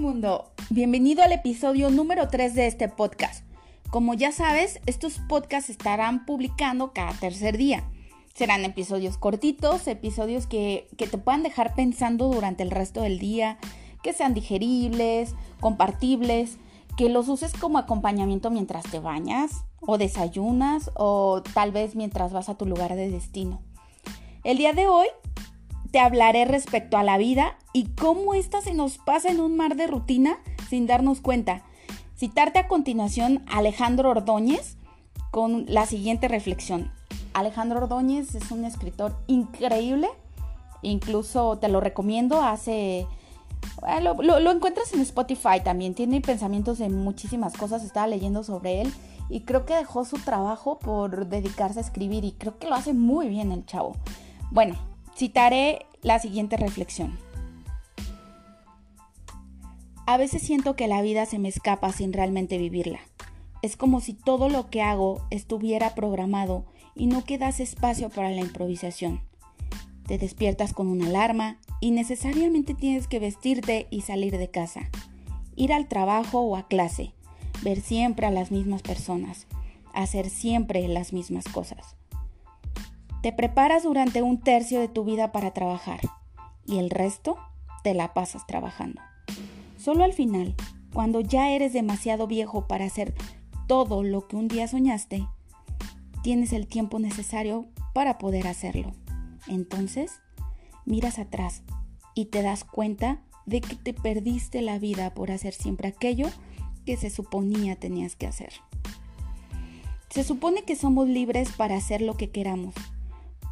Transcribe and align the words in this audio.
mundo, 0.00 0.50
bienvenido 0.70 1.22
al 1.22 1.30
episodio 1.32 1.90
número 1.90 2.26
3 2.28 2.54
de 2.54 2.66
este 2.66 2.88
podcast. 2.88 3.44
Como 3.90 4.14
ya 4.14 4.32
sabes, 4.32 4.80
estos 4.86 5.20
podcasts 5.28 5.68
estarán 5.68 6.24
publicando 6.24 6.94
cada 6.94 7.12
tercer 7.12 7.58
día. 7.58 7.84
Serán 8.34 8.64
episodios 8.64 9.18
cortitos, 9.18 9.86
episodios 9.86 10.46
que, 10.46 10.88
que 10.96 11.06
te 11.06 11.18
puedan 11.18 11.42
dejar 11.42 11.74
pensando 11.74 12.28
durante 12.28 12.62
el 12.62 12.70
resto 12.70 13.02
del 13.02 13.18
día, 13.18 13.58
que 14.02 14.14
sean 14.14 14.32
digeribles, 14.32 15.34
compartibles, 15.60 16.56
que 16.96 17.10
los 17.10 17.28
uses 17.28 17.52
como 17.52 17.76
acompañamiento 17.76 18.50
mientras 18.50 18.84
te 18.84 19.00
bañas 19.00 19.66
o 19.80 19.98
desayunas 19.98 20.90
o 20.94 21.42
tal 21.52 21.72
vez 21.72 21.94
mientras 21.94 22.32
vas 22.32 22.48
a 22.48 22.56
tu 22.56 22.64
lugar 22.64 22.96
de 22.96 23.10
destino. 23.10 23.60
El 24.44 24.56
día 24.56 24.72
de 24.72 24.88
hoy 24.88 25.08
te 25.90 25.98
hablaré 25.98 26.44
respecto 26.44 26.96
a 26.96 27.02
la 27.02 27.18
vida 27.18 27.56
y 27.72 27.86
cómo 27.86 28.34
ésta 28.34 28.60
se 28.60 28.74
nos 28.74 28.98
pasa 28.98 29.30
en 29.30 29.40
un 29.40 29.56
mar 29.56 29.76
de 29.76 29.86
rutina 29.86 30.38
sin 30.68 30.86
darnos 30.86 31.20
cuenta. 31.20 31.62
Citarte 32.16 32.58
a 32.58 32.68
continuación 32.68 33.44
a 33.48 33.58
Alejandro 33.58 34.10
Ordóñez 34.10 34.76
con 35.30 35.64
la 35.68 35.86
siguiente 35.86 36.28
reflexión. 36.28 36.92
Alejandro 37.32 37.78
Ordóñez 37.78 38.34
es 38.34 38.50
un 38.50 38.64
escritor 38.64 39.16
increíble, 39.26 40.08
incluso 40.82 41.58
te 41.58 41.68
lo 41.68 41.80
recomiendo, 41.80 42.42
hace... 42.42 43.06
Eh, 43.86 44.00
lo, 44.00 44.14
lo, 44.14 44.50
encuentras 44.50 44.92
en 44.94 45.00
Spotify 45.00 45.60
también, 45.62 45.94
tiene 45.94 46.20
pensamientos 46.20 46.78
de 46.78 46.88
muchísimas 46.88 47.54
cosas, 47.54 47.84
estaba 47.84 48.06
leyendo 48.06 48.42
sobre 48.42 48.80
él 48.80 48.92
y 49.28 49.40
creo 49.40 49.64
que 49.64 49.74
dejó 49.74 50.04
su 50.04 50.16
trabajo 50.18 50.78
por 50.78 51.26
dedicarse 51.26 51.78
a 51.78 51.82
escribir 51.82 52.24
y 52.24 52.32
creo 52.32 52.58
que 52.58 52.68
lo 52.68 52.74
hace 52.74 52.94
muy 52.94 53.28
bien 53.28 53.52
el 53.52 53.64
chavo. 53.66 53.96
Bueno, 54.50 54.76
citaré 55.14 55.86
la 56.02 56.18
siguiente 56.18 56.56
reflexión. 56.56 57.18
A 60.06 60.16
veces 60.16 60.42
siento 60.42 60.74
que 60.74 60.88
la 60.88 61.02
vida 61.02 61.26
se 61.26 61.38
me 61.38 61.48
escapa 61.48 61.92
sin 61.92 62.12
realmente 62.12 62.58
vivirla. 62.58 63.00
Es 63.62 63.76
como 63.76 64.00
si 64.00 64.14
todo 64.14 64.48
lo 64.48 64.70
que 64.70 64.82
hago 64.82 65.24
estuviera 65.30 65.94
programado 65.94 66.64
y 66.96 67.06
no 67.06 67.24
quedase 67.24 67.62
espacio 67.62 68.08
para 68.08 68.30
la 68.30 68.40
improvisación. 68.40 69.20
Te 70.06 70.18
despiertas 70.18 70.72
con 70.72 70.88
una 70.88 71.06
alarma 71.06 71.58
y 71.80 71.92
necesariamente 71.92 72.74
tienes 72.74 73.06
que 73.06 73.20
vestirte 73.20 73.86
y 73.90 74.00
salir 74.00 74.36
de 74.36 74.50
casa, 74.50 74.90
ir 75.54 75.72
al 75.72 75.86
trabajo 75.86 76.40
o 76.40 76.56
a 76.56 76.66
clase, 76.66 77.14
ver 77.62 77.80
siempre 77.80 78.26
a 78.26 78.30
las 78.30 78.50
mismas 78.50 78.82
personas, 78.82 79.46
hacer 79.94 80.28
siempre 80.28 80.88
las 80.88 81.12
mismas 81.12 81.44
cosas. 81.44 81.99
Te 83.22 83.32
preparas 83.32 83.82
durante 83.82 84.22
un 84.22 84.40
tercio 84.40 84.80
de 84.80 84.88
tu 84.88 85.04
vida 85.04 85.30
para 85.30 85.50
trabajar 85.50 86.00
y 86.66 86.78
el 86.78 86.88
resto 86.88 87.36
te 87.82 87.92
la 87.92 88.14
pasas 88.14 88.46
trabajando. 88.46 89.02
Solo 89.76 90.04
al 90.04 90.14
final, 90.14 90.54
cuando 90.94 91.20
ya 91.20 91.50
eres 91.50 91.74
demasiado 91.74 92.26
viejo 92.26 92.66
para 92.66 92.86
hacer 92.86 93.14
todo 93.66 94.02
lo 94.02 94.26
que 94.26 94.36
un 94.36 94.48
día 94.48 94.66
soñaste, 94.68 95.26
tienes 96.22 96.54
el 96.54 96.66
tiempo 96.66 96.98
necesario 96.98 97.66
para 97.92 98.16
poder 98.16 98.46
hacerlo. 98.46 98.92
Entonces, 99.48 100.20
miras 100.86 101.18
atrás 101.18 101.62
y 102.14 102.26
te 102.26 102.40
das 102.40 102.64
cuenta 102.64 103.20
de 103.44 103.60
que 103.60 103.76
te 103.76 103.92
perdiste 103.92 104.62
la 104.62 104.78
vida 104.78 105.12
por 105.12 105.30
hacer 105.30 105.52
siempre 105.52 105.88
aquello 105.88 106.28
que 106.86 106.96
se 106.96 107.10
suponía 107.10 107.76
tenías 107.76 108.16
que 108.16 108.26
hacer. 108.26 108.52
Se 110.08 110.24
supone 110.24 110.62
que 110.62 110.74
somos 110.74 111.06
libres 111.06 111.52
para 111.52 111.76
hacer 111.76 112.00
lo 112.02 112.16
que 112.16 112.30
queramos, 112.30 112.74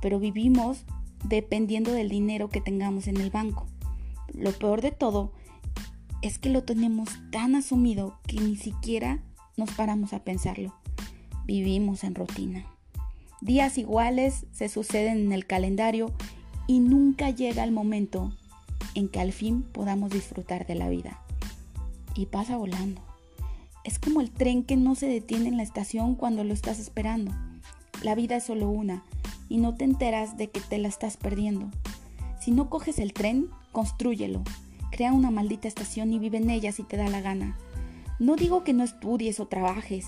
pero 0.00 0.18
vivimos 0.18 0.84
dependiendo 1.24 1.92
del 1.92 2.08
dinero 2.08 2.48
que 2.48 2.60
tengamos 2.60 3.08
en 3.08 3.16
el 3.18 3.30
banco. 3.30 3.66
Lo 4.32 4.52
peor 4.52 4.82
de 4.82 4.90
todo 4.90 5.32
es 6.22 6.38
que 6.38 6.50
lo 6.50 6.64
tenemos 6.64 7.08
tan 7.30 7.54
asumido 7.54 8.18
que 8.26 8.40
ni 8.40 8.56
siquiera 8.56 9.20
nos 9.56 9.70
paramos 9.72 10.12
a 10.12 10.24
pensarlo. 10.24 10.74
Vivimos 11.46 12.04
en 12.04 12.14
rutina. 12.14 12.64
Días 13.40 13.78
iguales 13.78 14.46
se 14.52 14.68
suceden 14.68 15.18
en 15.18 15.32
el 15.32 15.46
calendario 15.46 16.12
y 16.66 16.80
nunca 16.80 17.30
llega 17.30 17.64
el 17.64 17.72
momento 17.72 18.32
en 18.94 19.08
que 19.08 19.20
al 19.20 19.32
fin 19.32 19.62
podamos 19.62 20.10
disfrutar 20.10 20.66
de 20.66 20.74
la 20.74 20.88
vida. 20.88 21.20
Y 22.14 22.26
pasa 22.26 22.56
volando. 22.56 23.00
Es 23.84 23.98
como 23.98 24.20
el 24.20 24.30
tren 24.30 24.64
que 24.64 24.76
no 24.76 24.96
se 24.96 25.06
detiene 25.06 25.48
en 25.48 25.56
la 25.56 25.62
estación 25.62 26.16
cuando 26.16 26.42
lo 26.42 26.52
estás 26.52 26.78
esperando. 26.80 27.32
La 28.02 28.14
vida 28.14 28.36
es 28.36 28.44
solo 28.44 28.68
una 28.68 29.04
y 29.48 29.58
no 29.58 29.74
te 29.74 29.84
enteras 29.84 30.36
de 30.36 30.50
que 30.50 30.60
te 30.60 30.78
la 30.78 30.88
estás 30.88 31.16
perdiendo. 31.16 31.70
Si 32.40 32.50
no 32.50 32.68
coges 32.70 32.98
el 32.98 33.12
tren, 33.12 33.48
construyelo 33.72 34.42
Crea 34.90 35.12
una 35.12 35.30
maldita 35.30 35.68
estación 35.68 36.12
y 36.12 36.18
vive 36.18 36.38
en 36.38 36.50
ella 36.50 36.72
si 36.72 36.82
te 36.82 36.96
da 36.96 37.08
la 37.08 37.20
gana. 37.20 37.56
No 38.18 38.36
digo 38.36 38.64
que 38.64 38.72
no 38.72 38.84
estudies 38.84 39.38
o 39.38 39.46
trabajes, 39.46 40.06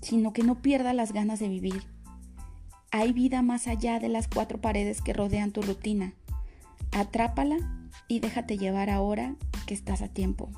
sino 0.00 0.32
que 0.32 0.42
no 0.42 0.62
pierdas 0.62 0.94
las 0.94 1.12
ganas 1.12 1.40
de 1.40 1.48
vivir. 1.48 1.82
Hay 2.90 3.12
vida 3.12 3.42
más 3.42 3.66
allá 3.66 3.98
de 3.98 4.08
las 4.08 4.28
cuatro 4.28 4.60
paredes 4.60 5.02
que 5.02 5.12
rodean 5.12 5.52
tu 5.52 5.62
rutina. 5.62 6.14
Atrápala 6.92 7.58
y 8.08 8.20
déjate 8.20 8.56
llevar 8.56 8.88
ahora 8.90 9.34
que 9.66 9.74
estás 9.74 10.02
a 10.02 10.08
tiempo. 10.08 10.48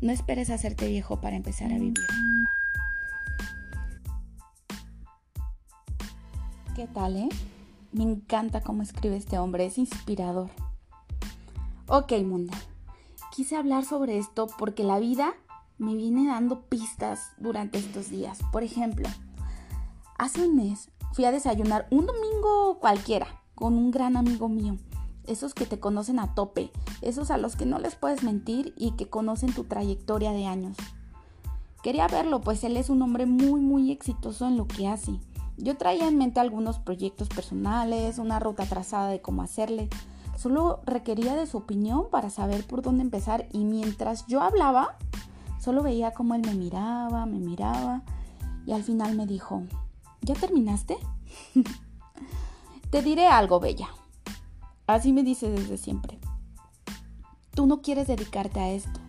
No 0.00 0.12
esperes 0.12 0.50
hacerte 0.50 0.88
viejo 0.88 1.20
para 1.20 1.36
empezar 1.36 1.72
a 1.72 1.78
vivir. 1.78 1.94
¿Qué 6.74 6.88
tal, 6.88 7.16
eh? 7.16 7.28
Me 7.92 8.02
encanta 8.02 8.60
cómo 8.60 8.82
escribe 8.82 9.16
este 9.16 9.38
hombre, 9.38 9.64
es 9.64 9.78
inspirador. 9.78 10.50
Ok, 11.86 12.14
mundo. 12.24 12.52
Quise 13.30 13.54
hablar 13.54 13.84
sobre 13.84 14.18
esto 14.18 14.48
porque 14.58 14.82
la 14.82 14.98
vida 14.98 15.34
me 15.78 15.94
viene 15.94 16.26
dando 16.26 16.62
pistas 16.62 17.30
durante 17.38 17.78
estos 17.78 18.10
días. 18.10 18.40
Por 18.50 18.64
ejemplo, 18.64 19.08
hace 20.18 20.44
un 20.44 20.56
mes 20.56 20.90
fui 21.12 21.24
a 21.24 21.30
desayunar 21.30 21.86
un 21.92 22.06
domingo 22.06 22.80
cualquiera 22.80 23.28
con 23.54 23.74
un 23.74 23.92
gran 23.92 24.16
amigo 24.16 24.48
mío. 24.48 24.76
Esos 25.28 25.54
que 25.54 25.66
te 25.66 25.78
conocen 25.78 26.18
a 26.18 26.34
tope, 26.34 26.72
esos 27.02 27.30
a 27.30 27.38
los 27.38 27.54
que 27.54 27.66
no 27.66 27.78
les 27.78 27.94
puedes 27.94 28.24
mentir 28.24 28.74
y 28.76 28.96
que 28.96 29.08
conocen 29.08 29.52
tu 29.52 29.62
trayectoria 29.62 30.32
de 30.32 30.46
años. 30.46 30.76
Quería 31.84 32.08
verlo, 32.08 32.40
pues 32.40 32.64
él 32.64 32.76
es 32.76 32.90
un 32.90 33.00
hombre 33.00 33.26
muy, 33.26 33.60
muy 33.60 33.92
exitoso 33.92 34.48
en 34.48 34.56
lo 34.56 34.66
que 34.66 34.88
hace. 34.88 35.20
Yo 35.56 35.76
traía 35.76 36.08
en 36.08 36.18
mente 36.18 36.40
algunos 36.40 36.78
proyectos 36.78 37.28
personales, 37.28 38.18
una 38.18 38.40
ruta 38.40 38.66
trazada 38.66 39.08
de 39.08 39.20
cómo 39.20 39.42
hacerle, 39.42 39.88
Solo 40.36 40.80
requería 40.84 41.34
de 41.34 41.46
su 41.46 41.58
opinión 41.58 42.10
para 42.10 42.28
saber 42.28 42.66
por 42.66 42.82
dónde 42.82 43.02
empezar 43.02 43.46
y 43.52 43.64
mientras 43.64 44.26
yo 44.26 44.42
hablaba, 44.42 44.96
solo 45.60 45.82
veía 45.82 46.12
cómo 46.12 46.34
él 46.34 46.42
me 46.44 46.54
miraba, 46.54 47.24
me 47.26 47.38
miraba 47.38 48.02
y 48.66 48.72
al 48.72 48.82
final 48.82 49.16
me 49.16 49.26
dijo, 49.26 49.62
¿ya 50.22 50.34
terminaste? 50.34 50.96
Te 52.90 53.02
diré 53.02 53.26
algo, 53.26 53.60
Bella. 53.60 53.88
Así 54.86 55.12
me 55.12 55.22
dice 55.22 55.50
desde 55.50 55.76
siempre. 55.76 56.18
Tú 57.54 57.66
no 57.66 57.80
quieres 57.80 58.08
dedicarte 58.08 58.60
a 58.60 58.70
esto. 58.70 59.00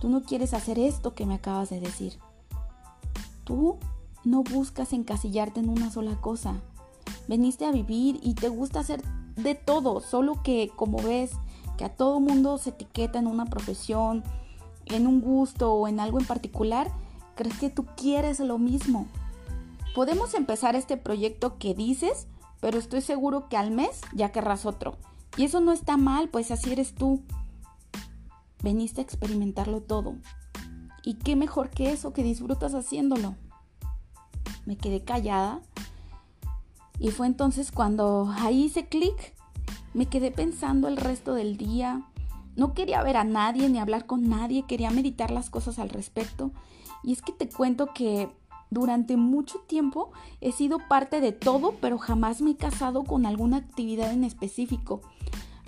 Tú 0.00 0.08
no 0.08 0.22
quieres 0.22 0.54
hacer 0.54 0.78
esto 0.78 1.14
que 1.14 1.26
me 1.26 1.34
acabas 1.34 1.70
de 1.70 1.80
decir. 1.80 2.18
Tú 3.44 3.78
no 4.24 4.42
buscas 4.42 4.92
encasillarte 4.92 5.60
en 5.60 5.68
una 5.68 5.90
sola 5.90 6.20
cosa. 6.20 6.60
Veniste 7.28 7.64
a 7.64 7.72
vivir 7.72 8.20
y 8.22 8.34
te 8.34 8.48
gusta 8.48 8.80
hacer 8.80 9.02
de 9.36 9.54
todo, 9.54 10.00
solo 10.00 10.42
que 10.42 10.70
como 10.74 10.98
ves 11.02 11.32
que 11.76 11.84
a 11.84 11.96
todo 11.96 12.20
mundo 12.20 12.58
se 12.58 12.70
etiqueta 12.70 13.18
en 13.18 13.26
una 13.26 13.46
profesión, 13.46 14.22
en 14.86 15.06
un 15.06 15.20
gusto 15.20 15.72
o 15.72 15.88
en 15.88 16.00
algo 16.00 16.18
en 16.18 16.26
particular, 16.26 16.90
crees 17.34 17.58
que 17.58 17.70
tú 17.70 17.86
quieres 17.96 18.40
lo 18.40 18.58
mismo. 18.58 19.06
Podemos 19.94 20.34
empezar 20.34 20.76
este 20.76 20.96
proyecto 20.96 21.58
que 21.58 21.74
dices, 21.74 22.26
pero 22.60 22.78
estoy 22.78 23.00
seguro 23.00 23.48
que 23.48 23.56
al 23.56 23.70
mes 23.70 24.00
ya 24.14 24.30
querrás 24.30 24.66
otro. 24.66 24.98
Y 25.36 25.44
eso 25.44 25.60
no 25.60 25.72
está 25.72 25.96
mal, 25.96 26.28
pues 26.28 26.50
así 26.50 26.72
eres 26.72 26.94
tú. 26.94 27.22
Veniste 28.62 29.00
a 29.00 29.04
experimentarlo 29.04 29.80
todo. 29.80 30.16
¿Y 31.02 31.14
qué 31.14 31.34
mejor 31.34 31.70
que 31.70 31.92
eso 31.92 32.12
que 32.12 32.22
disfrutas 32.22 32.74
haciéndolo? 32.74 33.36
Me 34.66 34.76
quedé 34.76 35.02
callada 35.02 35.60
y 37.00 37.10
fue 37.10 37.26
entonces 37.26 37.72
cuando 37.72 38.32
ahí 38.38 38.64
hice 38.64 38.86
clic, 38.86 39.34
me 39.94 40.06
quedé 40.06 40.30
pensando 40.30 40.86
el 40.86 40.98
resto 40.98 41.34
del 41.34 41.56
día. 41.56 42.02
No 42.56 42.74
quería 42.74 43.02
ver 43.02 43.16
a 43.16 43.24
nadie 43.24 43.68
ni 43.70 43.78
hablar 43.78 44.04
con 44.04 44.28
nadie, 44.28 44.66
quería 44.66 44.90
meditar 44.90 45.30
las 45.30 45.48
cosas 45.48 45.78
al 45.78 45.88
respecto. 45.88 46.50
Y 47.02 47.12
es 47.12 47.22
que 47.22 47.32
te 47.32 47.48
cuento 47.48 47.94
que 47.94 48.28
durante 48.68 49.16
mucho 49.16 49.60
tiempo 49.60 50.12
he 50.42 50.52
sido 50.52 50.78
parte 50.88 51.22
de 51.22 51.32
todo, 51.32 51.74
pero 51.80 51.96
jamás 51.96 52.42
me 52.42 52.50
he 52.50 52.56
casado 52.56 53.04
con 53.04 53.24
alguna 53.24 53.56
actividad 53.56 54.12
en 54.12 54.22
específico. 54.22 55.00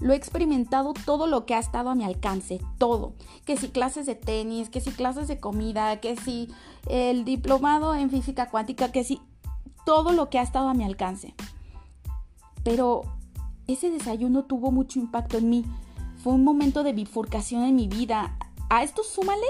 Lo 0.03 0.13
he 0.13 0.17
experimentado 0.17 0.95
todo 1.07 1.29
lo 1.29 1.47
que 1.47 1.55
ha 1.55 1.61
estado 1.61 1.89
a 1.89 1.95
mi 1.95 2.03
alcance, 2.03 2.61
todo. 2.77 3.13
Que 3.45 3.57
si 3.57 3.69
clases 3.69 4.05
de 4.05 4.17
tenis, 4.17 4.69
que 4.69 4.81
si 4.81 4.91
clases 4.91 5.29
de 5.29 5.39
comida, 5.39 6.01
que 6.01 6.17
si 6.17 6.49
el 6.89 7.25
diplomado 7.25 7.95
en 7.95 8.11
física 8.11 8.51
cuántica, 8.51 8.91
que 8.91 9.05
si 9.05 9.21
todo 9.87 10.11
lo 10.11 10.29
que 10.29 10.41
ha 10.41 10.43
estado 10.43 10.69
a 10.69 10.75
mi 10.75 10.83
alcance. 10.83 11.35
Pero 12.65 13.03
ese 13.69 13.91
desayuno 13.91 14.43
tuvo 14.43 14.73
mucho 14.73 14.99
impacto 14.99 15.39
en 15.39 15.49
mí. 15.49 15.65
Fue 16.17 16.33
un 16.33 16.43
momento 16.43 16.83
de 16.83 16.93
bifurcación 16.93 17.63
en 17.63 17.77
mi 17.77 17.87
vida. 17.87 18.37
a 18.71 18.83
esto 18.83 19.05
súmale 19.05 19.47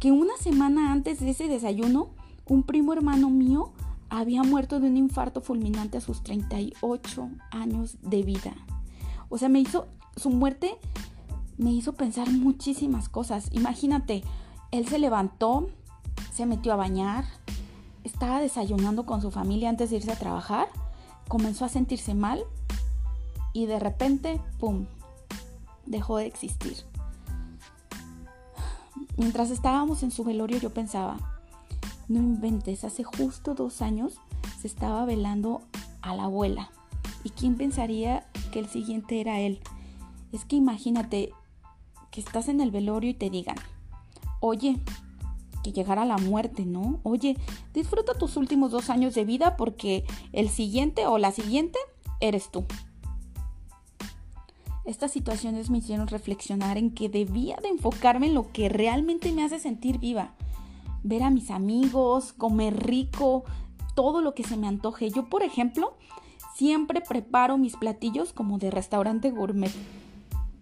que 0.00 0.10
una 0.10 0.36
semana 0.36 0.90
antes 0.90 1.20
de 1.20 1.30
ese 1.30 1.46
desayuno, 1.46 2.10
un 2.48 2.64
primo 2.64 2.92
hermano 2.92 3.30
mío 3.30 3.72
había 4.10 4.42
muerto 4.42 4.80
de 4.80 4.88
un 4.88 4.96
infarto 4.96 5.40
fulminante 5.40 5.98
a 5.98 6.00
sus 6.00 6.24
38 6.24 7.30
años 7.52 7.98
de 8.02 8.22
vida. 8.24 8.52
O 9.32 9.38
sea, 9.38 9.48
me 9.48 9.60
hizo, 9.60 9.86
su 10.14 10.28
muerte 10.28 10.76
me 11.56 11.72
hizo 11.72 11.94
pensar 11.94 12.30
muchísimas 12.30 13.08
cosas. 13.08 13.48
Imagínate, 13.52 14.22
él 14.72 14.86
se 14.86 14.98
levantó, 14.98 15.70
se 16.30 16.44
metió 16.44 16.74
a 16.74 16.76
bañar, 16.76 17.24
estaba 18.04 18.40
desayunando 18.40 19.06
con 19.06 19.22
su 19.22 19.30
familia 19.30 19.70
antes 19.70 19.88
de 19.88 19.96
irse 19.96 20.12
a 20.12 20.18
trabajar, 20.18 20.68
comenzó 21.28 21.64
a 21.64 21.70
sentirse 21.70 22.12
mal 22.12 22.44
y 23.54 23.64
de 23.64 23.78
repente, 23.78 24.38
¡pum!, 24.58 24.84
dejó 25.86 26.18
de 26.18 26.26
existir. 26.26 26.76
Mientras 29.16 29.50
estábamos 29.50 30.02
en 30.02 30.10
su 30.10 30.24
velorio 30.24 30.58
yo 30.58 30.74
pensaba, 30.74 31.16
no 32.06 32.18
inventes, 32.18 32.84
hace 32.84 33.02
justo 33.02 33.54
dos 33.54 33.80
años 33.80 34.18
se 34.60 34.66
estaba 34.66 35.06
velando 35.06 35.62
a 36.02 36.14
la 36.14 36.24
abuela. 36.24 36.70
¿Y 37.24 37.30
quién 37.30 37.56
pensaría 37.56 38.26
que 38.52 38.60
el 38.60 38.68
siguiente 38.68 39.20
era 39.20 39.40
él? 39.40 39.58
Es 40.30 40.44
que 40.44 40.54
imagínate 40.54 41.32
que 42.12 42.20
estás 42.20 42.46
en 42.48 42.60
el 42.60 42.70
velorio 42.70 43.10
y 43.10 43.14
te 43.14 43.30
digan, 43.30 43.56
oye, 44.38 44.78
que 45.64 45.72
llegara 45.72 46.04
la 46.04 46.18
muerte, 46.18 46.64
¿no? 46.64 47.00
Oye, 47.02 47.36
disfruta 47.72 48.14
tus 48.14 48.36
últimos 48.36 48.70
dos 48.70 48.90
años 48.90 49.14
de 49.14 49.24
vida 49.24 49.56
porque 49.56 50.04
el 50.32 50.48
siguiente 50.48 51.06
o 51.06 51.18
la 51.18 51.32
siguiente 51.32 51.78
eres 52.20 52.50
tú. 52.50 52.64
Estas 54.84 55.12
situaciones 55.12 55.70
me 55.70 55.78
hicieron 55.78 56.08
reflexionar 56.08 56.76
en 56.76 56.90
que 56.90 57.08
debía 57.08 57.56
de 57.62 57.68
enfocarme 57.68 58.26
en 58.26 58.34
lo 58.34 58.50
que 58.50 58.68
realmente 58.68 59.32
me 59.32 59.44
hace 59.44 59.60
sentir 59.60 59.98
viva. 59.98 60.34
Ver 61.04 61.22
a 61.22 61.30
mis 61.30 61.50
amigos, 61.50 62.32
comer 62.32 62.84
rico, 62.84 63.44
todo 63.94 64.20
lo 64.20 64.34
que 64.34 64.42
se 64.42 64.56
me 64.56 64.66
antoje. 64.66 65.10
Yo, 65.10 65.28
por 65.28 65.42
ejemplo, 65.42 65.96
siempre 66.62 67.00
preparo 67.00 67.58
mis 67.58 67.76
platillos 67.76 68.32
como 68.32 68.58
de 68.58 68.70
restaurante 68.70 69.30
gourmet. 69.30 69.72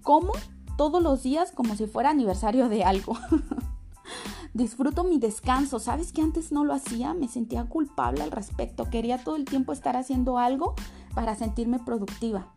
Como 0.02 0.32
todos 0.76 1.02
los 1.02 1.22
días 1.22 1.52
como 1.52 1.76
si 1.76 1.86
fuera 1.86 2.10
aniversario 2.10 2.70
de 2.70 2.84
algo. 2.84 3.18
Disfruto 4.54 5.04
mi 5.04 5.18
descanso. 5.18 5.78
¿Sabes 5.78 6.12
que 6.12 6.22
antes 6.22 6.52
no 6.52 6.64
lo 6.64 6.72
hacía? 6.72 7.12
Me 7.12 7.28
sentía 7.28 7.64
culpable 7.64 8.22
al 8.22 8.30
respecto. 8.30 8.88
Quería 8.88 9.22
todo 9.22 9.36
el 9.36 9.44
tiempo 9.44 9.72
estar 9.72 9.96
haciendo 9.96 10.38
algo 10.38 10.74
para 11.14 11.34
sentirme 11.36 11.78
productiva 11.78 12.54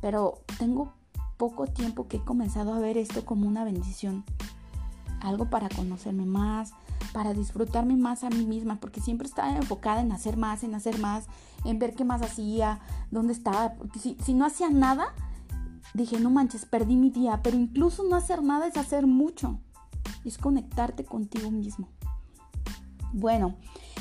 pero 0.00 0.42
tengo 0.58 0.92
poco 1.36 1.66
tiempo 1.66 2.08
que 2.08 2.18
he 2.18 2.24
comenzado 2.24 2.74
a 2.74 2.78
ver 2.78 2.98
esto 2.98 3.24
como 3.24 3.46
una 3.46 3.64
bendición. 3.64 4.24
Algo 5.20 5.50
para 5.50 5.68
conocerme 5.68 6.24
más, 6.24 6.72
para 7.12 7.34
disfrutarme 7.34 7.96
más 7.96 8.24
a 8.24 8.30
mí 8.30 8.46
misma, 8.46 8.80
porque 8.80 9.00
siempre 9.00 9.26
estaba 9.28 9.56
enfocada 9.56 10.00
en 10.00 10.12
hacer 10.12 10.36
más, 10.36 10.62
en 10.62 10.74
hacer 10.74 10.98
más, 10.98 11.26
en 11.64 11.78
ver 11.78 11.94
qué 11.94 12.04
más 12.04 12.22
hacía, 12.22 12.80
dónde 13.10 13.32
estaba. 13.32 13.74
Si, 14.00 14.16
si 14.24 14.34
no 14.34 14.44
hacía 14.46 14.70
nada, 14.70 15.14
dije, 15.94 16.20
no 16.20 16.30
manches, 16.30 16.64
perdí 16.64 16.96
mi 16.96 17.10
día, 17.10 17.40
pero 17.42 17.56
incluso 17.56 18.04
no 18.04 18.16
hacer 18.16 18.42
nada 18.42 18.66
es 18.66 18.76
hacer 18.76 19.06
mucho. 19.06 19.58
Es 20.24 20.38
conectarte 20.38 21.04
contigo 21.04 21.50
mismo. 21.50 21.88
Bueno, 23.12 23.56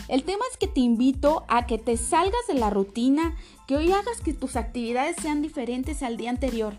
el 0.07 0.23
tema 0.23 0.43
es 0.51 0.57
que 0.57 0.67
te 0.67 0.79
invito 0.79 1.45
a 1.47 1.65
que 1.65 1.77
te 1.77 1.97
salgas 1.97 2.47
de 2.47 2.55
la 2.55 2.69
rutina, 2.69 3.35
que 3.67 3.75
hoy 3.75 3.91
hagas 3.91 4.21
que 4.23 4.33
tus 4.33 4.55
actividades 4.55 5.15
sean 5.21 5.41
diferentes 5.41 6.03
al 6.03 6.17
día 6.17 6.29
anterior. 6.29 6.77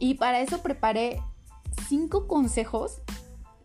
Y 0.00 0.14
para 0.14 0.40
eso 0.40 0.62
preparé 0.62 1.20
cinco 1.88 2.26
consejos, 2.26 3.00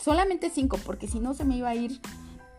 solamente 0.04 0.50
cinco, 0.50 0.78
porque 0.86 1.08
si 1.08 1.20
no 1.20 1.34
se 1.34 1.46
me 1.46 1.56
iba 1.56 1.70
a 1.70 1.76
ir, 1.76 2.02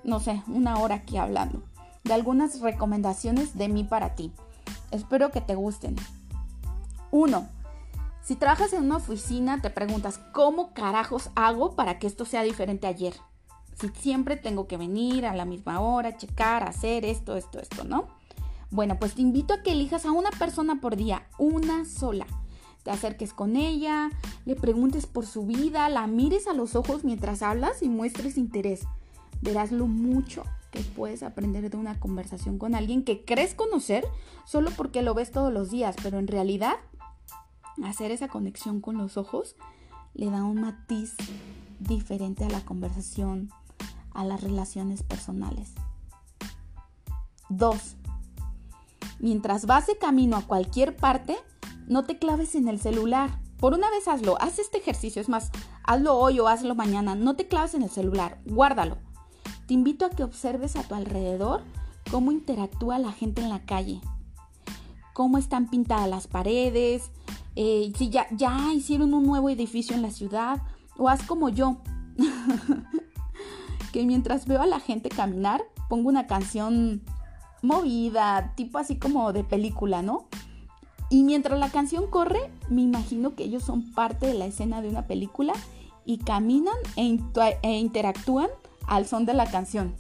no 0.03 0.19
sé, 0.19 0.43
una 0.49 0.79
hora 0.79 0.95
aquí 0.97 1.19
hablando, 1.19 1.63
de 2.05 2.15
algunas 2.15 2.61
recomendaciones 2.61 3.59
de 3.59 3.69
mí 3.69 3.85
para 3.85 4.15
ti. 4.15 4.33
Espero 4.91 5.31
que 5.31 5.41
te 5.41 5.55
gusten. 5.55 5.97
Uno, 7.11 7.49
Si 8.23 8.37
trabajas 8.37 8.73
en 8.73 8.85
una 8.85 8.97
oficina, 8.97 9.61
te 9.61 9.69
preguntas, 9.69 10.19
¿cómo 10.33 10.73
carajos 10.73 11.29
hago 11.35 11.77
para 11.77 11.99
que 11.99 12.07
esto 12.07 12.25
sea 12.25 12.43
diferente 12.43 12.87
ayer? 12.87 13.13
Si 13.79 13.91
siempre 13.91 14.37
tengo 14.37 14.67
que 14.67 14.79
venir 14.79 15.27
a 15.27 15.37
la 15.37 15.45
misma 15.45 15.81
hora, 15.81 16.17
checar, 16.17 16.63
hacer 16.63 17.05
esto, 17.05 17.37
esto, 17.37 17.61
esto, 17.61 17.85
¿no? 17.85 18.09
Bueno, 18.71 18.99
pues 18.99 19.15
te 19.15 19.21
invito 19.21 19.53
a 19.53 19.63
que 19.63 19.73
elijas 19.73 20.07
a 20.07 20.13
una 20.13 20.31
persona 20.31 20.81
por 20.81 20.97
día, 20.97 21.27
una 21.37 21.85
sola. 21.85 22.27
Te 22.85 22.91
acerques 22.91 23.33
con 23.33 23.57
ella, 23.57 24.11
le 24.45 24.55
preguntes 24.55 25.07
por 25.07 25.27
su 25.27 25.47
vida, 25.47 25.89
la 25.89 26.07
mires 26.07 26.47
a 26.47 26.53
los 26.53 26.77
ojos 26.77 27.03
mientras 27.03 27.43
hablas 27.43 27.83
y 27.83 27.89
muestres 27.89 28.37
interés. 28.37 28.87
Verás 29.41 29.73
lo 29.73 29.87
mucho 29.87 30.45
que 30.71 30.81
puedes 30.81 31.23
aprender 31.23 31.71
de 31.71 31.77
una 31.79 31.99
conversación 31.99 32.59
con 32.59 32.75
alguien 32.75 33.03
que 33.03 33.25
crees 33.25 33.55
conocer 33.55 34.07
solo 34.45 34.71
porque 34.77 35.01
lo 35.01 35.15
ves 35.15 35.31
todos 35.31 35.53
los 35.53 35.71
días, 35.71 35.97
pero 36.03 36.19
en 36.19 36.27
realidad 36.27 36.75
hacer 37.83 38.11
esa 38.11 38.29
conexión 38.29 38.81
con 38.81 38.99
los 38.99 39.17
ojos 39.17 39.57
le 40.13 40.31
da 40.31 40.45
un 40.45 40.61
matiz 40.61 41.15
diferente 41.81 42.45
a 42.45 42.51
la 42.51 42.65
conversación, 42.67 43.51
a 44.13 44.25
las 44.25 44.43
relaciones 44.43 45.03
personales. 45.03 45.73
2. 47.49 47.97
Mientras 49.21 49.65
vas 49.65 49.87
de 49.87 49.97
camino 49.97 50.37
a 50.37 50.43
cualquier 50.43 50.97
parte, 50.97 51.37
no 51.87 52.05
te 52.05 52.19
claves 52.19 52.55
en 52.55 52.69
el 52.69 52.81
celular. 52.81 53.39
Por 53.59 53.75
una 53.75 53.91
vez 53.91 54.09
hazlo, 54.09 54.41
haz 54.41 54.59
este 54.59 54.79
ejercicio, 54.79 55.23
es 55.23 55.29
más, 55.29 55.51
hazlo 55.85 56.17
hoy 56.17 56.41
o 56.41 56.49
hazlo 56.49 56.75
mañana, 56.75 57.15
no 57.15 57.37
te 57.37 57.49
claves 57.49 57.75
en 57.75 57.83
el 57.83 57.91
celular, 57.91 58.39
guárdalo. 58.45 58.99
Te 59.67 59.75
invito 59.75 60.05
a 60.05 60.11
que 60.11 60.25
observes 60.25 60.77
a 60.77 60.83
tu 60.83 60.95
alrededor 60.95 61.63
cómo 62.11 62.33
interactúa 62.33 62.99
la 62.99 63.13
gente 63.13 63.43
en 63.43 63.49
la 63.49 63.65
calle, 63.65 64.01
cómo 65.15 65.39
están 65.39 65.69
pintadas 65.69 66.09
las 66.09 66.27
paredes, 66.27 67.11
eh, 67.57 67.93
si 67.97 68.11
ya, 68.11 68.27
ya 68.33 68.73
hicieron 68.75 69.15
un 69.15 69.25
nuevo 69.25 69.49
edificio 69.49 69.95
en 69.95 70.03
la 70.03 70.11
ciudad, 70.11 70.61
o 70.99 71.09
haz 71.09 71.23
como 71.23 71.49
yo. 71.49 71.79
que 73.93 74.05
mientras 74.05 74.47
veo 74.47 74.61
a 74.61 74.67
la 74.67 74.81
gente 74.81 75.09
caminar, 75.09 75.63
pongo 75.89 76.09
una 76.09 76.27
canción 76.27 77.03
movida, 77.63 78.53
tipo 78.57 78.79
así 78.79 78.97
como 78.97 79.33
de 79.33 79.45
película, 79.45 80.03
¿no? 80.03 80.27
Y 81.11 81.23
mientras 81.23 81.59
la 81.59 81.69
canción 81.69 82.09
corre, 82.09 82.51
me 82.69 82.83
imagino 82.83 83.35
que 83.35 83.45
ellos 83.45 83.63
son 83.63 83.93
parte 83.93 84.27
de 84.27 84.35
la 84.35 84.47
escena 84.47 84.83
de 84.83 84.89
una 84.89 85.07
película 85.07 85.53
y 86.05 86.19
caminan 86.19 86.75
e, 86.97 87.19
e 87.63 87.79
interactúan 87.79 88.49
al 88.87 89.07
son 89.07 89.27
de 89.27 89.35
la 89.35 89.47
canción. 89.47 89.95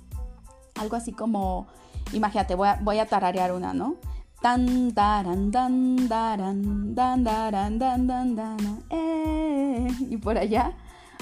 Algo 0.74 0.96
así 0.96 1.12
como, 1.12 1.66
imagínate, 2.12 2.54
voy 2.54 2.68
a, 2.68 2.78
voy 2.82 2.98
a 2.98 3.06
tararear 3.06 3.52
una, 3.52 3.74
¿no? 3.74 3.96
Tan, 4.42 4.92
taran, 4.92 5.50
dan, 5.50 6.08
dan, 6.08 6.94
dan, 6.94 7.78
dan, 7.78 8.36
dan, 8.36 8.84
eh. 8.90 9.88
Y 10.10 10.16
por 10.18 10.36
allá 10.36 10.72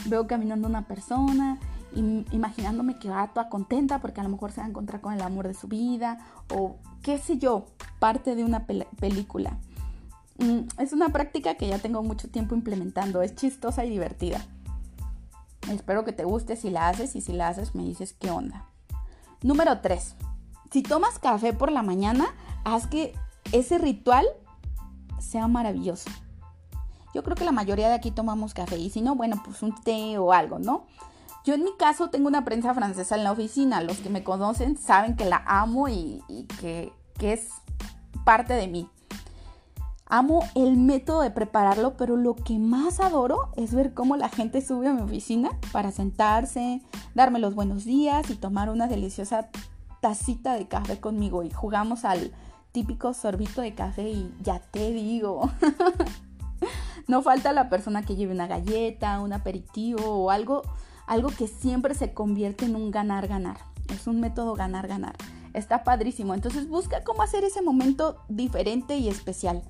veo 0.06 0.26
caminando 0.26 0.66
una 0.66 0.86
persona 0.86 1.58
imaginándome 1.94 2.98
que 2.98 3.08
va 3.08 3.28
toda 3.28 3.48
contenta 3.48 4.00
porque 4.00 4.20
a 4.20 4.24
lo 4.24 4.30
mejor 4.30 4.52
se 4.52 4.60
va 4.60 4.66
a 4.66 4.70
encontrar 4.70 5.00
con 5.00 5.12
el 5.12 5.20
amor 5.20 5.46
de 5.46 5.54
su 5.54 5.68
vida 5.68 6.18
o 6.52 6.76
qué 7.02 7.18
sé 7.18 7.38
yo, 7.38 7.66
parte 7.98 8.34
de 8.34 8.44
una 8.44 8.66
película. 8.66 9.58
Mm, 10.38 10.60
es 10.78 10.92
una 10.92 11.10
práctica 11.10 11.56
que 11.56 11.68
ya 11.68 11.78
tengo 11.78 12.02
mucho 12.02 12.28
tiempo 12.28 12.54
implementando, 12.54 13.22
es 13.22 13.34
chistosa 13.34 13.84
y 13.84 13.90
divertida. 13.90 14.44
Espero 15.70 16.04
que 16.04 16.12
te 16.12 16.24
guste 16.24 16.56
si 16.56 16.70
la 16.70 16.88
haces 16.88 17.14
y 17.14 17.20
si 17.20 17.32
la 17.32 17.48
haces 17.48 17.74
me 17.74 17.84
dices 17.84 18.14
qué 18.18 18.30
onda. 18.30 18.66
Número 19.42 19.80
3. 19.80 20.16
Si 20.70 20.82
tomas 20.82 21.18
café 21.18 21.52
por 21.52 21.70
la 21.70 21.82
mañana, 21.82 22.26
haz 22.64 22.86
que 22.86 23.14
ese 23.52 23.78
ritual 23.78 24.26
sea 25.18 25.48
maravilloso. 25.48 26.10
Yo 27.14 27.22
creo 27.22 27.36
que 27.36 27.44
la 27.44 27.52
mayoría 27.52 27.88
de 27.88 27.94
aquí 27.94 28.10
tomamos 28.10 28.54
café 28.54 28.78
y 28.78 28.90
si 28.90 29.02
no, 29.02 29.14
bueno, 29.14 29.42
pues 29.44 29.62
un 29.62 29.74
té 29.82 30.18
o 30.18 30.32
algo, 30.32 30.58
¿no? 30.58 30.86
Yo 31.44 31.54
en 31.54 31.64
mi 31.64 31.76
caso 31.76 32.08
tengo 32.08 32.28
una 32.28 32.44
prensa 32.44 32.72
francesa 32.72 33.16
en 33.16 33.24
la 33.24 33.32
oficina. 33.32 33.82
Los 33.82 33.98
que 33.98 34.08
me 34.08 34.22
conocen 34.24 34.76
saben 34.76 35.16
que 35.16 35.24
la 35.24 35.42
amo 35.46 35.88
y, 35.88 36.22
que, 36.60 36.92
que 37.18 37.32
es 37.32 37.48
parte 38.24 38.54
de 38.54 38.68
mí. 38.68 38.88
Amo 40.14 40.44
el 40.54 40.76
método 40.76 41.22
de 41.22 41.30
prepararlo, 41.30 41.96
pero 41.96 42.18
lo 42.18 42.36
que 42.36 42.58
más 42.58 43.00
adoro 43.00 43.48
es 43.56 43.72
ver 43.72 43.94
cómo 43.94 44.18
la 44.18 44.28
gente 44.28 44.60
sube 44.60 44.86
a 44.88 44.92
mi 44.92 45.00
oficina 45.00 45.58
para 45.72 45.90
sentarse, 45.90 46.82
darme 47.14 47.38
los 47.38 47.54
buenos 47.54 47.86
días 47.86 48.28
y 48.28 48.34
tomar 48.34 48.68
una 48.68 48.88
deliciosa 48.88 49.48
tacita 50.02 50.52
de 50.52 50.68
café 50.68 51.00
conmigo 51.00 51.44
y 51.44 51.50
jugamos 51.50 52.04
al 52.04 52.30
típico 52.72 53.14
sorbito 53.14 53.62
de 53.62 53.74
café 53.74 54.10
y 54.10 54.30
ya 54.42 54.58
te 54.58 54.92
digo. 54.92 55.50
no 57.08 57.22
falta 57.22 57.54
la 57.54 57.70
persona 57.70 58.02
que 58.02 58.14
lleve 58.14 58.34
una 58.34 58.46
galleta, 58.46 59.18
un 59.18 59.32
aperitivo 59.32 60.04
o 60.04 60.30
algo 60.30 60.60
algo 61.06 61.30
que 61.30 61.48
siempre 61.48 61.94
se 61.94 62.12
convierte 62.12 62.66
en 62.66 62.76
un 62.76 62.90
ganar-ganar. 62.90 63.56
Es 63.88 64.06
un 64.06 64.20
método 64.20 64.56
ganar-ganar. 64.56 65.16
Está 65.54 65.84
padrísimo. 65.84 66.34
Entonces 66.34 66.68
busca 66.68 67.02
cómo 67.02 67.22
hacer 67.22 67.44
ese 67.44 67.62
momento 67.62 68.18
diferente 68.28 68.98
y 68.98 69.08
especial. 69.08 69.62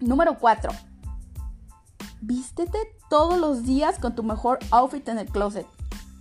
Número 0.00 0.38
4. 0.38 0.70
Vístete 2.22 2.78
todos 3.10 3.38
los 3.38 3.64
días 3.64 3.98
con 3.98 4.14
tu 4.14 4.22
mejor 4.22 4.58
outfit 4.70 5.06
en 5.08 5.18
el 5.18 5.26
closet. 5.26 5.66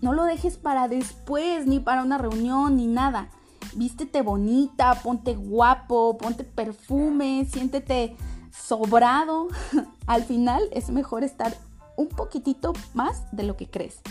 No 0.02 0.12
lo 0.12 0.26
dejes 0.26 0.58
para 0.58 0.90
después, 0.90 1.66
ni 1.66 1.80
para 1.80 2.04
una 2.04 2.18
reunión, 2.18 2.76
ni 2.76 2.88
nada. 2.88 3.30
Vístete 3.76 4.22
bonita, 4.22 4.96
ponte 5.02 5.36
guapo, 5.36 6.18
ponte 6.18 6.44
perfume, 6.44 7.48
siéntete 7.50 8.18
sobrado. 8.52 9.48
Al 10.08 10.24
final 10.24 10.64
es 10.74 10.90
mejor 10.90 11.24
estar 11.24 11.56
un 11.96 12.10
poquitito 12.10 12.74
más 12.94 13.32
de 13.32 13.44
lo 13.44 13.56
que 13.56 13.70
crees. 13.70 14.02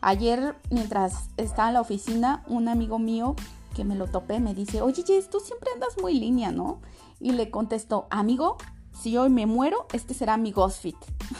Ayer, 0.00 0.56
mientras 0.70 1.28
estaba 1.36 1.68
en 1.68 1.74
la 1.74 1.82
oficina, 1.82 2.42
un 2.46 2.68
amigo 2.68 2.98
mío 2.98 3.36
que 3.74 3.84
me 3.84 3.96
lo 3.96 4.06
topé 4.06 4.40
me 4.40 4.54
dice, 4.54 4.80
oye, 4.80 5.04
Jess, 5.06 5.28
tú 5.28 5.40
siempre 5.40 5.70
andas 5.74 5.96
muy 6.00 6.18
línea, 6.18 6.52
¿no? 6.52 6.80
Y 7.20 7.32
le 7.32 7.50
contesto, 7.50 8.06
amigo, 8.10 8.56
si 8.92 9.16
hoy 9.16 9.30
me 9.30 9.46
muero, 9.46 9.86
este 9.92 10.14
será 10.14 10.36
mi 10.36 10.52
ghost 10.52 10.82
fit. 10.82 10.96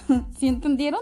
¿Sí 0.38 0.48
entendieron? 0.48 1.00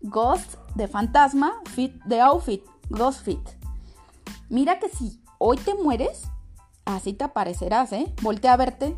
Ghost 0.00 0.56
de 0.74 0.88
fantasma, 0.88 1.54
fit 1.66 1.94
de 2.04 2.20
outfit, 2.20 2.62
ghost 2.90 3.22
fit. 3.22 3.40
Mira 4.48 4.78
que 4.78 4.88
si 4.88 5.20
hoy 5.38 5.56
te 5.56 5.74
mueres, 5.74 6.24
así 6.84 7.12
te 7.12 7.24
aparecerás, 7.24 7.92
¿eh? 7.92 8.12
Voltea 8.22 8.52
a 8.52 8.56
verte. 8.56 8.96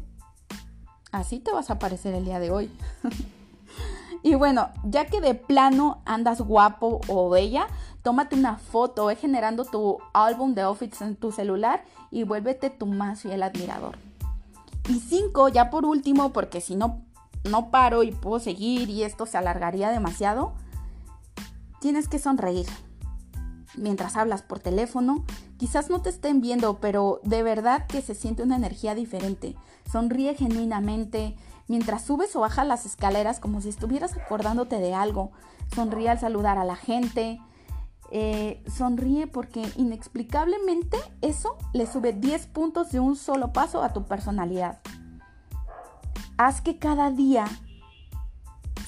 Así 1.12 1.38
te 1.38 1.52
vas 1.52 1.70
a 1.70 1.74
aparecer 1.74 2.14
el 2.14 2.24
día 2.24 2.40
de 2.40 2.50
hoy. 2.50 2.70
y 4.22 4.34
bueno, 4.34 4.70
ya 4.84 5.06
que 5.06 5.20
de 5.20 5.34
plano 5.34 6.02
andas 6.04 6.40
guapo 6.40 7.00
o 7.08 7.30
bella, 7.30 7.68
tómate 8.02 8.36
una 8.36 8.58
foto, 8.58 9.06
ve 9.06 9.16
generando 9.16 9.64
tu 9.64 9.98
álbum 10.12 10.54
de 10.54 10.62
outfits 10.62 11.00
en 11.00 11.16
tu 11.16 11.32
celular 11.32 11.84
y 12.10 12.24
vuélvete 12.24 12.70
tu 12.70 12.86
más 12.86 13.22
fiel 13.22 13.42
admirador. 13.42 13.96
Y 14.88 15.00
cinco, 15.00 15.48
ya 15.48 15.70
por 15.70 15.84
último, 15.84 16.32
porque 16.32 16.60
si 16.60 16.76
no, 16.76 17.02
no 17.50 17.70
paro 17.70 18.02
y 18.02 18.12
puedo 18.12 18.38
seguir 18.38 18.88
y 18.88 19.02
esto 19.02 19.26
se 19.26 19.36
alargaría 19.36 19.90
demasiado, 19.90 20.54
tienes 21.80 22.08
que 22.08 22.18
sonreír. 22.18 22.66
Mientras 23.76 24.16
hablas 24.16 24.42
por 24.42 24.58
teléfono, 24.58 25.24
quizás 25.58 25.90
no 25.90 26.00
te 26.00 26.08
estén 26.08 26.40
viendo, 26.40 26.78
pero 26.80 27.20
de 27.24 27.42
verdad 27.42 27.86
que 27.86 28.00
se 28.00 28.14
siente 28.14 28.42
una 28.42 28.56
energía 28.56 28.94
diferente. 28.94 29.54
Sonríe 29.90 30.34
genuinamente. 30.34 31.36
Mientras 31.68 32.04
subes 32.04 32.34
o 32.36 32.40
bajas 32.40 32.66
las 32.66 32.86
escaleras 32.86 33.40
como 33.40 33.60
si 33.60 33.68
estuvieras 33.68 34.16
acordándote 34.16 34.78
de 34.78 34.94
algo. 34.94 35.32
Sonríe 35.74 36.08
al 36.08 36.20
saludar 36.20 36.58
a 36.58 36.64
la 36.64 36.76
gente. 36.76 37.40
Eh, 38.12 38.62
sonríe 38.72 39.26
porque 39.26 39.62
inexplicablemente 39.76 40.96
eso 41.22 41.56
le 41.72 41.86
sube 41.86 42.12
10 42.12 42.46
puntos 42.48 42.92
de 42.92 43.00
un 43.00 43.16
solo 43.16 43.52
paso 43.52 43.82
a 43.82 43.92
tu 43.92 44.04
personalidad. 44.04 44.78
Haz 46.38 46.60
que 46.60 46.78
cada 46.78 47.10
día 47.10 47.46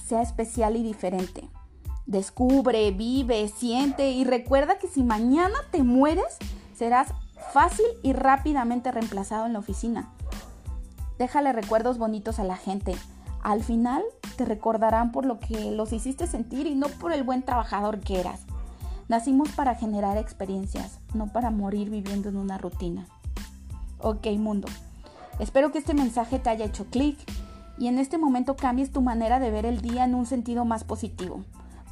sea 0.06 0.22
especial 0.22 0.76
y 0.76 0.82
diferente. 0.82 1.48
Descubre, 2.06 2.90
vive, 2.92 3.48
siente 3.48 4.12
y 4.12 4.25
recuerda 4.25 4.78
que 4.78 4.88
si 4.88 5.02
mañana 5.02 5.58
te 5.70 5.82
mueres, 5.82 6.38
serás 6.75 7.08
fácil 7.52 7.87
y 8.02 8.12
rápidamente 8.12 8.92
reemplazado 8.92 9.46
en 9.46 9.52
la 9.52 9.58
oficina. 9.58 10.10
Déjale 11.18 11.52
recuerdos 11.52 11.98
bonitos 11.98 12.38
a 12.38 12.44
la 12.44 12.56
gente. 12.56 12.94
Al 13.42 13.62
final 13.62 14.02
te 14.37 14.44
recordarán 14.44 15.12
por 15.12 15.26
lo 15.26 15.38
que 15.40 15.70
los 15.72 15.92
hiciste 15.92 16.26
sentir 16.26 16.66
y 16.66 16.75
no 16.75 16.88
por 16.88 17.12
el 17.12 17.25
buen 17.25 17.42
trabajador 17.42 18.00
que 18.00 18.20
eras. 18.20 18.47
Nacimos 19.08 19.48
para 19.52 19.74
generar 19.74 20.18
experiencias, 20.18 21.00
no 21.14 21.32
para 21.32 21.50
morir 21.50 21.88
viviendo 21.88 22.28
en 22.28 22.36
una 22.36 22.58
rutina. 22.58 23.06
Ok, 24.00 24.26
mundo. 24.36 24.68
Espero 25.38 25.72
que 25.72 25.78
este 25.78 25.94
mensaje 25.94 26.38
te 26.38 26.50
haya 26.50 26.66
hecho 26.66 26.84
clic 26.90 27.16
y 27.78 27.86
en 27.86 27.98
este 27.98 28.18
momento 28.18 28.54
cambies 28.54 28.92
tu 28.92 29.00
manera 29.00 29.40
de 29.40 29.50
ver 29.50 29.64
el 29.64 29.80
día 29.80 30.04
en 30.04 30.14
un 30.14 30.26
sentido 30.26 30.66
más 30.66 30.84
positivo. 30.84 31.42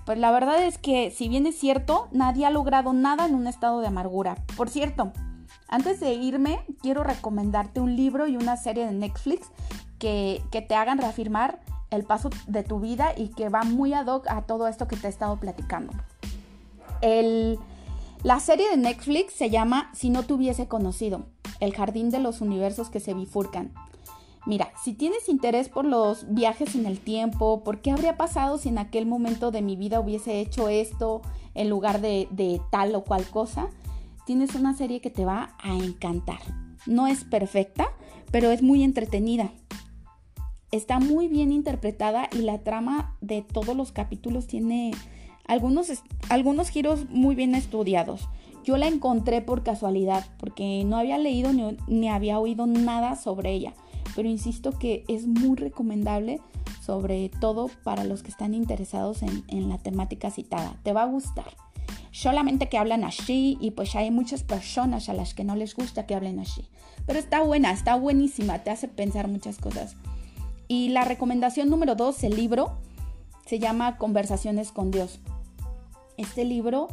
Pues 0.05 0.19
la 0.19 0.31
verdad 0.31 0.63
es 0.63 0.77
que, 0.77 1.11
si 1.11 1.29
bien 1.29 1.47
es 1.47 1.59
cierto, 1.59 2.09
nadie 2.13 2.45
ha 2.45 2.51
logrado 2.51 2.93
nada 2.93 3.25
en 3.25 3.35
un 3.35 3.47
estado 3.47 3.81
de 3.81 3.87
amargura. 3.87 4.37
Por 4.55 4.69
cierto, 4.69 5.13
antes 5.69 6.01
de 6.01 6.13
irme, 6.13 6.61
quiero 6.83 7.03
recomendarte 7.03 7.81
un 7.81 7.97
libro 7.97 8.27
y 8.27 8.37
una 8.37 8.59
serie 8.59 8.85
de 8.85 8.93
Netflix 8.93 9.49
que, 9.99 10.43
que 10.51 10.61
te 10.61 10.75
hagan 10.75 10.99
reafirmar 10.99 11.61
el 11.91 12.05
paso 12.05 12.29
de 12.47 12.63
tu 12.63 12.79
vida 12.79 13.15
y 13.17 13.29
que 13.29 13.49
va 13.49 13.63
muy 13.63 13.95
ad 13.95 14.07
hoc 14.07 14.29
a 14.29 14.43
todo 14.43 14.69
esto 14.69 14.87
que 14.87 14.97
te 14.97 15.07
he 15.07 15.11
estado 15.11 15.37
platicando 15.39 15.95
la 17.03 18.41
serie 18.41 18.71
de 18.71 18.77
Netflix 18.77 19.35
se 19.35 19.51
llama 19.51 19.91
Si 19.95 20.11
no 20.11 20.23
te 20.23 20.33
hubiese 20.33 20.69
conocido, 20.69 21.27
el 21.61 21.75
jardín 21.75 22.11
de 22.11 22.19
los 22.19 22.41
universos 22.41 22.91
que 22.91 23.01
se 23.01 23.15
bifurcan. 23.15 23.73
Mira, 24.47 24.73
si 24.83 24.93
tienes 24.93 25.29
interés 25.29 25.69
por 25.69 25.85
los 25.85 26.33
viajes 26.33 26.77
en 26.77 26.87
el 26.87 27.01
tiempo, 27.01 27.65
por 27.65 27.81
qué 27.81 27.91
habría 27.91 28.17
pasado 28.17 28.59
si 28.59 28.69
en 28.69 28.79
aquel 28.79 29.05
momento 29.05 29.51
de 29.51 29.61
mi 29.61 29.75
vida 29.75 29.99
hubiese 29.99 30.41
hecho 30.41 30.69
esto 30.69 31.23
en 31.55 31.69
lugar 31.69 32.01
de, 32.01 32.29
de 32.31 32.61
tal 32.71 32.95
o 32.95 33.03
cual 33.03 33.29
cosa, 33.29 33.69
tienes 34.25 34.55
una 34.55 34.75
serie 34.75 35.01
que 35.01 35.11
te 35.11 35.25
va 35.25 35.57
a 35.59 35.75
encantar. 35.75 36.39
No 36.87 37.09
es 37.09 37.25
perfecta, 37.25 37.89
pero 38.31 38.51
es 38.51 38.63
muy 38.63 38.85
entretenida. 38.85 39.51
Está 40.71 41.01
muy 41.01 41.27
bien 41.27 41.53
interpretada 41.53 42.29
y 42.33 42.39
la 42.39 42.59
trama 42.59 43.17
de 43.21 43.43
todos 43.43 43.77
los 43.77 43.93
capítulos 43.93 44.47
tiene 44.47 44.93
algunos, 45.47 45.91
algunos 46.29 46.69
giros 46.69 47.09
muy 47.11 47.35
bien 47.35 47.55
estudiados. 47.55 48.29
Yo 48.65 48.77
la 48.77 48.89
encontré 48.89 49.43
por 49.43 49.63
casualidad, 49.63 50.27
porque 50.39 50.83
no 50.85 50.97
había 50.97 51.19
leído 51.19 51.53
ni, 51.87 52.09
había 52.09 52.41
oído 52.41 52.67
nada 52.67 53.15
sobre 53.15 53.53
ella, 53.53 53.75
pero 54.17 54.29
insisto 54.29 54.73
que 54.73 55.05
es 55.07 55.27
muy 55.27 55.57
recomendable, 55.57 56.41
sobre 56.85 57.29
todo 57.41 57.71
para 57.85 58.05
los 58.05 58.23
que 58.23 58.31
están 58.31 58.55
interesados 58.55 59.23
en, 59.23 59.45
en 59.49 59.69
la 59.69 59.79
temática 59.79 60.31
citada. 60.31 60.77
Te 60.83 60.93
va 60.93 61.03
a 61.03 61.07
gustar. 61.07 61.57
Solamente 62.11 62.69
que 62.69 62.79
hablan 62.79 63.05
así 63.05 63.57
y 63.61 63.73
pues 63.73 63.95
hay 63.95 64.11
muchas 64.11 64.43
personas 64.43 65.09
a 65.09 65.15
las 65.15 65.35
que 65.35 65.45
no 65.45 65.55
les 65.55 65.77
gusta 65.77 66.07
que 66.07 66.15
hablen 66.15 66.41
así. 66.41 66.69
Pero 67.07 67.19
está 67.19 67.43
buena, 67.43 67.71
está 67.71 67.95
buenísima, 67.95 68.65
te 68.65 68.71
hace 68.71 68.89
pensar 68.89 69.29
muchas 69.29 69.59
cosas. 69.59 69.97
Y 70.67 70.89
la 70.89 71.05
recomendación 71.05 71.71
número 71.71 71.95
dos, 71.95 72.25
el 72.25 72.35
libro, 72.35 72.79
se 73.47 73.61
llama 73.61 73.97
Conversaciones 73.97 74.73
con 74.73 74.91
Dios. 74.91 75.21
Este 76.17 76.45
libro 76.45 76.89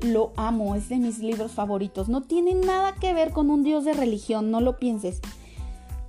lo 0.00 0.32
amo, 0.36 0.74
es 0.74 0.88
de 0.88 0.98
mis 0.98 1.18
libros 1.18 1.52
favoritos. 1.52 2.08
No 2.08 2.22
tiene 2.22 2.54
nada 2.54 2.94
que 2.94 3.14
ver 3.14 3.32
con 3.32 3.50
un 3.50 3.62
dios 3.62 3.84
de 3.84 3.94
religión, 3.94 4.50
no 4.50 4.60
lo 4.60 4.76
pienses. 4.78 5.20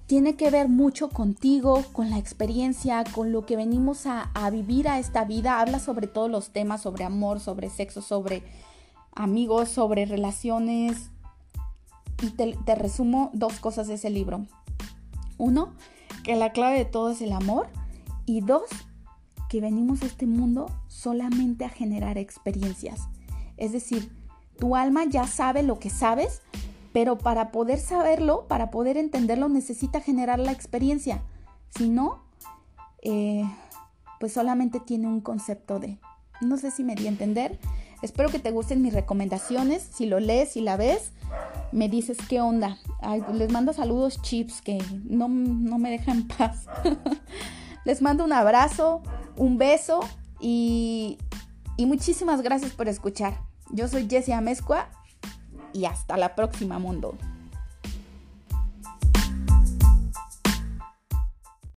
Tiene 0.08 0.36
que 0.36 0.52
ver 0.52 0.70
mucho 0.70 1.10
contigo, 1.10 1.84
con 1.92 2.12
la 2.12 2.20
experiencia, 2.20 3.04
con 3.14 3.32
lo 3.32 3.46
que 3.46 3.56
venimos 3.56 4.06
a, 4.06 4.30
vivir 4.52 4.88
a 4.88 5.00
esta 5.00 5.26
vida. 5.26 5.60
Habla 5.60 5.80
sobre 5.80 6.08
todos 6.08 6.30
los 6.30 6.50
temas, 6.50 6.82
sobre 6.82 7.04
amor, 7.04 7.40
sobre 7.40 7.70
sexo, 7.70 8.02
sobre 8.02 8.44
amigos, 9.16 9.70
sobre 9.70 10.06
relaciones. 10.06 11.10
Y 12.22 12.30
te, 12.30 12.56
te 12.66 12.76
resumo 12.76 13.32
dos 13.34 13.60
cosas 13.60 13.88
de 13.88 13.96
ese 13.96 14.12
libro. 14.12 14.46
Uno, 15.38 15.74
que 16.24 16.36
la 16.36 16.52
clave 16.52 16.78
de 16.78 16.86
todo 16.86 17.10
es 17.10 17.22
el 17.22 17.32
amor. 17.32 17.68
Y 18.28 18.42
dos, 18.42 18.70
que 19.56 19.62
venimos 19.62 20.02
a 20.02 20.08
este 20.08 20.26
mundo 20.26 20.70
solamente 20.90 21.64
a 21.64 21.70
generar 21.70 22.18
experiencias. 22.18 23.08
Es 23.56 23.72
decir, 23.72 24.12
tu 24.60 24.76
alma 24.76 25.06
ya 25.06 25.28
sabe 25.28 25.64
lo 25.64 25.80
que 25.80 25.90
sabes, 25.90 26.42
pero 26.92 27.18
para 27.18 27.54
poder 27.54 27.80
saberlo, 27.80 28.50
para 28.50 28.70
poder 28.70 28.98
entenderlo, 28.98 29.48
necesita 29.48 30.02
generar 30.02 30.40
la 30.40 30.52
experiencia. 30.52 31.22
Si 31.70 31.88
no, 31.88 32.22
eh, 33.02 33.46
pues 34.20 34.34
solamente 34.34 34.82
tiene 34.82 35.08
un 35.08 35.22
concepto 35.22 35.80
de... 35.80 36.00
No 36.42 36.58
sé 36.58 36.70
si 36.70 36.84
me 36.84 36.96
di 36.96 37.06
a 37.06 37.10
entender. 37.10 37.58
Espero 38.02 38.28
que 38.28 38.40
te 38.40 38.52
gusten 38.52 38.82
mis 38.82 38.94
recomendaciones. 38.94 39.88
Si 39.90 40.06
lo 40.06 40.20
lees 40.20 40.58
y 40.58 40.62
la 40.62 40.76
ves, 40.76 41.14
me 41.72 41.88
dices 41.88 42.18
qué 42.28 42.42
onda. 42.42 42.78
les 43.32 43.50
mando 43.54 43.72
saludos 43.72 44.22
chips 44.22 44.62
que 44.62 44.84
no, 45.06 45.30
no 45.30 45.78
me 45.78 45.92
dejan 45.92 46.28
paz. 46.28 46.66
les 47.86 48.02
mando 48.02 48.26
un 48.26 48.34
abrazo 48.34 49.02
un 49.38 49.58
beso 49.58 50.00
y, 50.40 51.18
muchísimas 51.78 52.42
gracias 52.42 52.72
por 52.72 52.88
escuchar. 52.88 53.38
Yo 53.70 53.88
soy 53.88 54.08
Jessie 54.10 54.34
Amezcua 54.34 54.90
y 55.74 55.86
hasta 55.86 56.18
la 56.18 56.36
próxima 56.36 56.80
mundo. 56.80 57.18